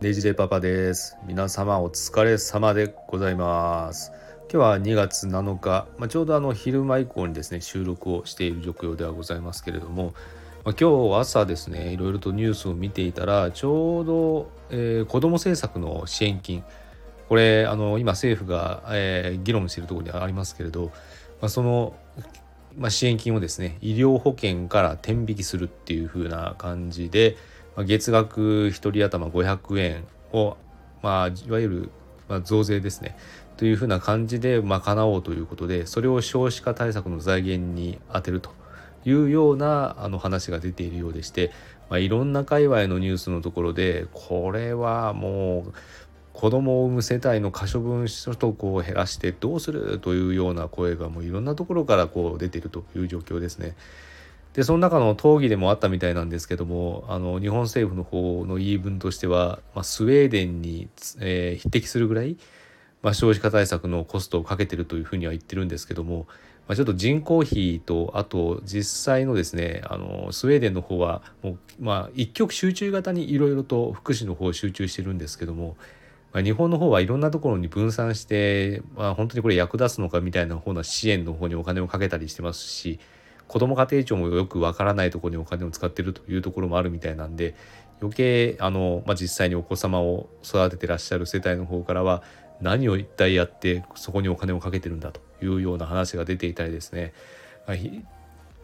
[0.00, 1.18] デジデパパです。
[1.26, 4.12] 皆様お疲れ様でございます。
[4.50, 10.14] 今日は2月7日、まあ、ちょうどあの昼間以降にですね収録をしている状況ではございますけれども、
[10.64, 16.64] まあ、今日朝ですねいろいろとニュースを見ていたらちょうど、えー、子ども政策の支援金
[17.28, 20.92] これあの今政府が、えー、議論しているところにありますけれど、ま
[21.42, 21.94] あ、その、
[22.74, 27.36] ま、支援金をですね医療保険から転引きするっていう風な感じで、
[27.78, 30.56] 月額1人頭500円を、
[31.02, 31.90] まあ、いわゆる、
[32.28, 33.16] ま増税ですね
[33.56, 38.50] というふうな感じで賄おうということでそれを少子化対策の財源に充てると
[39.04, 41.50] いうようなあの話が出ているようでして、
[41.88, 45.72] まあ、いろんな界隈のニュースのところでこれはもう
[46.32, 53.74] 子供を産む世帯の可処分所得を減らしてどうするというような声がもういろんなところからこう出ているという状況ですね。
[54.54, 60.88] でその中の討議でもあったみたいなんですけどもあの日本政府の方の言い分としては、まあ、スウェーデンに、
[61.20, 62.36] えー、匹敵するぐらい、
[63.02, 66.26] まあ、少子化対策のコストをかけてるというふうには言ってるんですけども、
[66.66, 75.76] まあ、ちょっと人口比とあと実際のですねあのスウェーデンの方はもう、まあ、一極集中型にいろいろと福祉の方を集中してるんですけども、
[76.32, 82.98] まあ、日本の方はいろんなところに分散して、まあ、本当にこれ役立つのかみたいな方の支援の方にお金をかけたりしてますし
[83.50, 87.56] 子ども家庭庁もよくわからないところにお金を使ってるというところもあるみたいなんで
[88.00, 92.22] 余計あの、まあ、実際にお子様を育ててらっしゃる世帯の方からは
[92.60, 97.12] 何を一体やってそこにお金をかけてるんだというような話が出ていたりですね、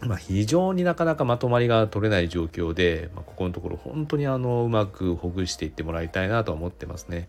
[0.00, 7.28] まあ、非常になかなかまとまりが取れない状況で、まあ、ここのところ本当にあのうまくほぐしていってもらいたいなとは思ってますね。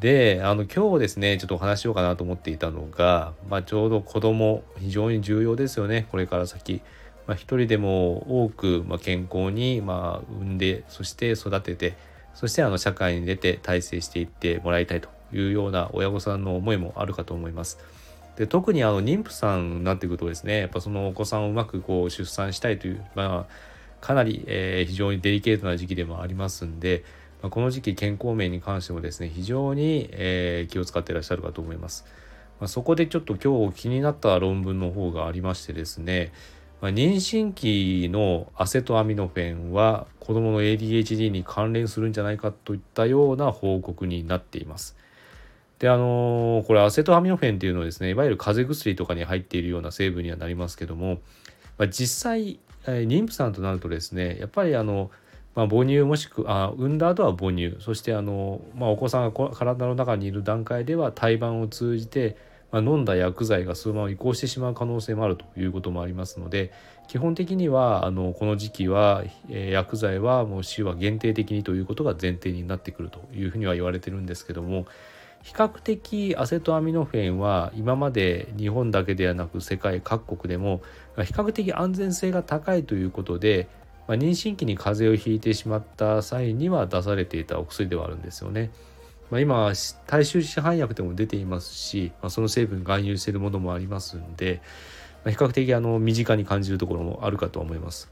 [0.00, 6.82] であの今日ですねちょっとお話しようかなと思っていたのが、まあ、ちょうど子供非常に重要ですよねこれから先。
[7.26, 11.96] まあ、一人でも多く、まあ、健康に、まあ、産んでそして育てて
[12.34, 17.78] そしてあの社会に出て体制していってもらいたいというような親御さんの思いもあるかと思います。
[18.36, 23.52] で特にあの妊婦さんになってくるとですねやっぱそのお子さんをうまくこう出産したいという、まあ、
[24.00, 27.04] かなり、えー、非常にデリケートな時期でもありますんで、
[27.44, 32.06] まあ、この時期健康面に関してもですね非常に、えー、気を使っていらっしゃるかと思います。
[32.58, 36.32] まあ、そこでちょっと今日気になった論文の方がありましてですね、
[36.80, 44.96] まあ、妊娠期のアセトアミノフェンは子どもの ADHD に関連するんじゃないかといったような報告になっています。
[45.78, 51.18] であのー、これアセトアミノフェンっていうのはですねいわゆる風邪薬とかに入っているような成分にはなりますけども、
[51.76, 55.10] まあ、実際、妊婦さんとなるとですねやっぱりあの
[55.54, 57.76] まあ、母乳もしくあ産んだ後は母乳。
[57.80, 62.36] そしてあの、まあ、お子さんが体の中にいる段階では胎盤を通じて、
[62.72, 66.72] まあ、飲んだ薬剤がそのまま移行してしまう可能性もあるということもありますので
[67.06, 74.86] 基本的にはあのこの時期は、えー、薬剤はもう使用は限定的にということが前提になってくるというふうには言われてるんですけども
[75.44, 80.80] 比較的アセトアミノフェンは今まで日本だけではなく世界各国でも
[81.16, 83.68] 比較的安全性が高いということで
[84.06, 88.70] まあ、妊娠期に風邪をひいてしまった際には出されていたお薬ではあるんですよね。
[89.30, 89.72] まあ、今
[90.06, 94.60] 大衆市販薬でも出ていますし、まあ、その成分含有しているものもありますんで、
[95.24, 98.10] まあ、比較的あの身近に感じるところもあるかと思います。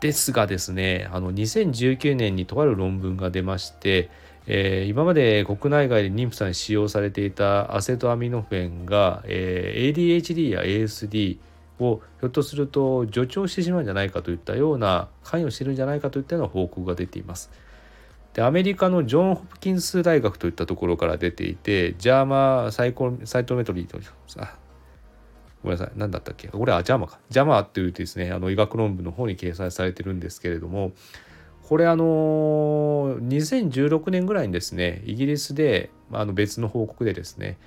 [0.00, 4.10] ですがですねあの2019年にとある論文が出まして、
[4.46, 11.38] えー、今まで国内外で妊婦さんに使用されていたアセトアミノフェンが、えー、ADHD や ASD
[11.78, 17.50] をひょっとすると助長してしまうんじゃないかといったような関与してるんじゃないかといったような報告が出ています。
[18.34, 23.98] でアメリカのジョン・ホプキンス大学といったところから出ていてジャーマサイコサイトメトリーと
[24.38, 24.58] あ
[25.62, 26.48] ごめんなさい何だったっけ？
[26.48, 30.92] これはジャマかジャマっていうですねあの医学論文の方に掲載されてるんですけれども
[31.62, 37.58] これあの2016年ぐらいにですねイギリスであの別の報告でですね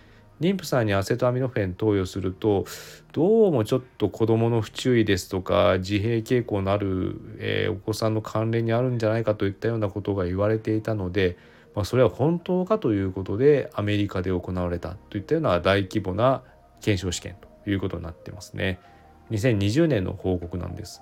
[0.42, 2.66] 妊婦さんにアセトアミノフェン投与すると
[3.12, 11.38] どうもちょっと子どもの不注意ですとか自閉傾向のある、えー、お子さんの関連にあるんじゃないかといったようなことが言われていたので、
[11.76, 16.44] まあ、それは本当かということでアメリカで行われたといったような大規模な
[16.82, 18.80] 検証試験ということになってますね。
[19.32, 21.02] 2020年の報告なんです。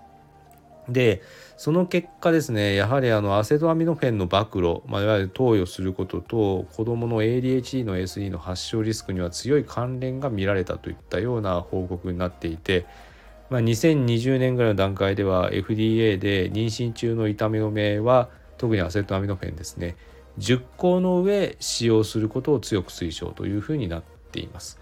[0.89, 1.21] で
[1.57, 12.85] その結果ですねやはりあのアセトアミノフェンの暴露、まあ、いわゆる投与することと子どもの ADHD の SE の発症リスクには強い関連が見られたといったような報告になっていて、
[13.49, 19.95] まあ、2020年ぐらいの段階では FDA で妊娠中の痛み止めは特にアセトアミノフェンですね
[20.39, 24.79] 10項の上使用することを強く推奨というふうになっています。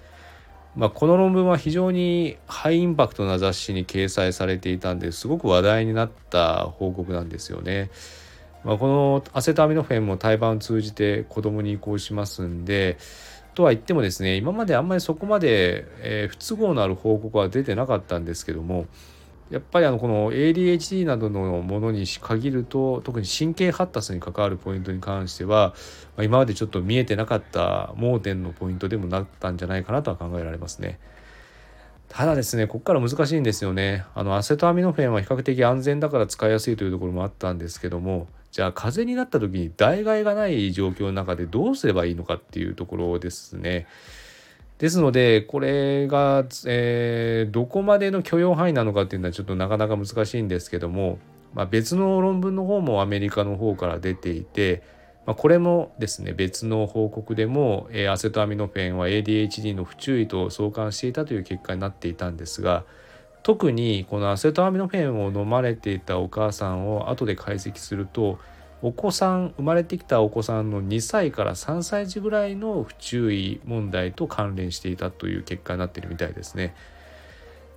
[0.75, 7.89] まあ、この論文は非常にハイインパクトな雑誌に掲載されていたんですごく話題になった報告なんですよね。
[8.66, 12.98] まあ、このアセトアミノフェンも胎盤を通じて子供に移行しますんで
[13.54, 18.88] とは言ってもですね今まであんまりそこまで、えー、不都合のある報告は出てなかったんですけども
[19.51, 25.75] やっぱりあのこの ADHD などのものに限ると特に神経発達に関わるポイントに関しては、
[26.18, 31.00] ま、今までちょっと見えてなかった盲点のポイントでもなったんじゃないかなとは考えられますね。
[32.09, 43.86] ただですねここから難しいんですよねあのアセトアミノフェンは比較的安全だから使いやすいというところもあったんですけどもじゃあ風邪になった時に代替がない状況の中でどうすればいいのかっていうところですね。
[44.77, 51.18] ですのでこれが、えー、どこまでの許容範囲なのかっていうのはちょっとなかなか難しいんですけども、
[51.54, 54.83] まあ、別の論文の方もアメリカの方から出ていて、
[55.25, 62.83] まあ、これもですね別の報告でも、えー、アセトアミノフェンは ADHD の不注意と相関していたという結果になっていたんですが
[63.44, 68.39] 特にこのアセトアミノフェンを飲まれていたお母さんを後で解析すると
[68.81, 76.75] お子さん生まれてきたお子さんの2歳から3歳児ぐらいの不注意問題と関連していたという結果になっているみたいですね。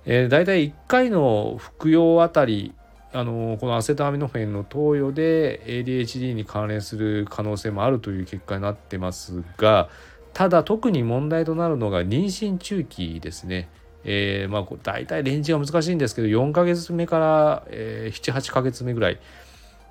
[0.05, 2.73] えー、だいたい1回の服用あたり
[3.11, 9.89] あのこのアセトアミノフェンの投与で ADHD に関連する可能性もあるという結果になってますが
[10.33, 13.67] ただ特に問題となるのが妊娠中期ですね。
[14.05, 19.19] えー、まあ大体レンジが難しいんですけど4ヶ月目から、えー、78ヶ月目ぐらい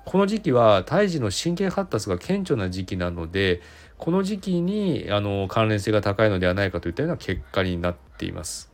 [0.05, 3.61] この時期は胎児の神経発達が顕著な時期なので
[3.97, 8.71] この時期にあの関連性が高いのではないかといったような結果になっています。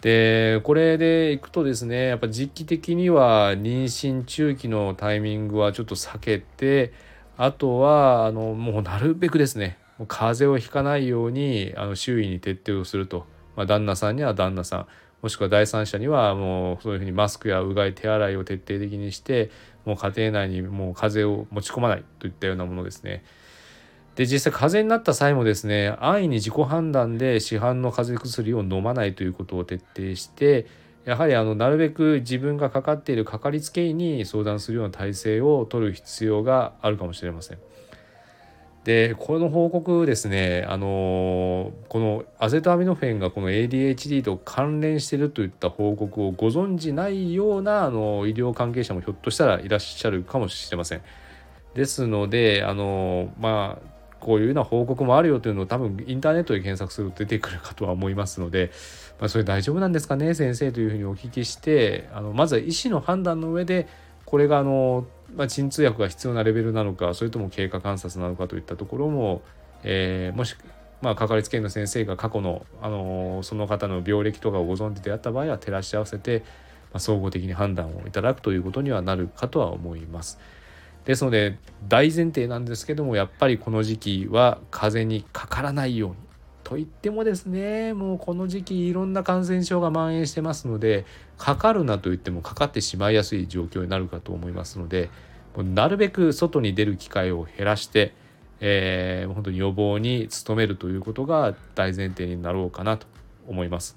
[0.00, 6.92] でこれでいくとですねやっぱ時期的には妊娠中期のタイミングはちょっと避けて
[7.38, 9.78] あとはあのもうなるべくですね
[10.08, 13.26] 風邪をひかないようにあの周囲に徹底をすると
[13.56, 14.86] まあ、旦那さんには旦那さん
[15.24, 19.50] もしくは第三者にはもうそういうふうにマスクやうがい手洗いを徹底的にして
[19.86, 23.24] もう家庭内にもう風邪を持ち込まないといったようなものですね。
[24.16, 30.66] で実際風邪になった際もですね安易に自己判断で市販の風邪薬を飲まないということを徹底して
[31.06, 37.58] やはりあのなるべく自分がかかっているかかりつけ医に相談するような体制を取る必要があるかもしれません。
[38.84, 51.02] でこの報告ですねあのこのアセトアミノフェンがこの ADHD と関連してるといった報告をご存じないようなあの医療関係者もひょっとしたらいらっしゃるかもしれません。
[51.74, 58.70] ですのであのまあこういうような報告もあるよというのを多分インターネットで検索すると出てくるかとは思いますので、
[59.18, 63.86] まあ、それ大丈夫なんですかね先生というふうにお聞きしてあのまずは医師の判断の上で
[64.24, 69.42] これがあのまあ、鎮痛薬が必要なレベルなのかそれとも経過観察なのかといったところも、
[69.82, 70.56] えー、もし、
[71.02, 76.40] まあ、かかりつけ医の先生が過去の、あのー、その方の病歴とかをご存知であった場合は照らし合わせて、
[76.92, 80.38] まあ、総合的に判断をいただくということにはなるかとは思います。
[81.04, 86.16] ですので大前提なんですけどもやっぱりこの時期は風邪にかからないように
[86.64, 91.04] と言ってもですねもうこの時期いろんな感染症が蔓延してますので
[91.38, 95.10] かかるなと言ってもかかってしまいやすい状況になるかと思いますので
[95.56, 98.14] なるべく外に出る機会を減らして、
[98.60, 103.06] えー、本当に予防に努めるということが大前提になろうかなと
[103.46, 103.96] 思います。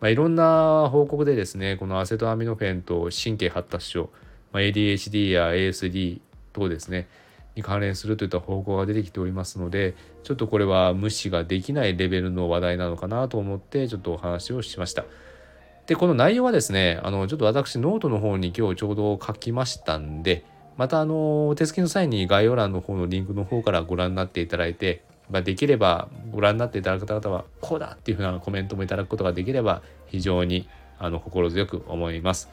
[0.00, 4.10] まあ、いろんな報告でですねこのアセトアミノフェンと神経発達症、
[4.50, 6.20] まあ、ADHD や ASD
[6.52, 7.06] 等ですね
[7.54, 15.04] に関連するといった方向が出てきておりますのでちょっとこれは無視ができないレベルの話題なのかなと思ってちょっとお話をしました。
[15.86, 20.44] でこの内容はですねあのちょっと私ノートの方に今日ちょうど書きましたんで
[20.76, 30.68] またあの手すきの際に概要欄の方のリンクの方からご覧になっていただいて、ま、できればご覧になっていただく方はこうだっていうふうなコメントもいただくことができれば非常に
[30.98, 32.48] あの心強く思います。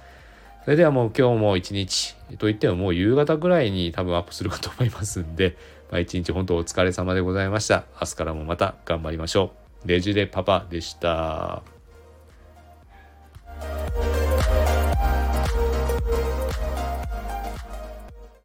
[0.69, 5.57] それではもう今日も一日といってももう夕方ぐらいに多分アップするかと思いますんで、
[5.89, 7.85] まあ、一日本当お疲れ様でございました。
[7.99, 9.51] 明日からもまた頑張りましょ
[9.83, 9.87] う。
[9.87, 11.78] レジレパパでした。